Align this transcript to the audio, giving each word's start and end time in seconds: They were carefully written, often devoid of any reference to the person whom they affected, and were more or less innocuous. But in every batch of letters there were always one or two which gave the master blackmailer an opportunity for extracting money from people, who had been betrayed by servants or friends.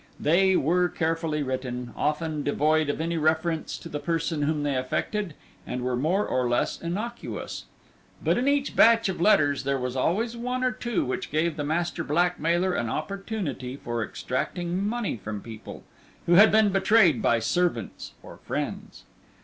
They 0.19 0.55
were 0.55 0.89
carefully 0.89 1.43
written, 1.43 1.93
often 1.95 2.41
devoid 2.41 2.89
of 2.89 2.99
any 2.99 3.17
reference 3.17 3.77
to 3.77 3.87
the 3.87 3.99
person 3.99 4.41
whom 4.41 4.63
they 4.63 4.75
affected, 4.75 5.35
and 5.67 5.83
were 5.83 5.95
more 5.95 6.25
or 6.25 6.49
less 6.49 6.81
innocuous. 6.81 7.65
But 8.23 8.31
in 8.35 8.47
every 8.47 8.61
batch 8.75 9.09
of 9.09 9.21
letters 9.21 9.63
there 9.63 9.77
were 9.77 9.95
always 9.95 10.35
one 10.35 10.63
or 10.63 10.71
two 10.71 11.05
which 11.05 11.29
gave 11.29 11.55
the 11.55 11.63
master 11.63 12.03
blackmailer 12.03 12.73
an 12.73 12.89
opportunity 12.89 13.75
for 13.75 14.03
extracting 14.03 14.83
money 14.83 15.17
from 15.17 15.39
people, 15.39 15.83
who 16.25 16.33
had 16.33 16.51
been 16.51 16.69
betrayed 16.69 17.21
by 17.21 17.37
servants 17.37 18.13
or 18.23 18.37
friends. 18.37 19.03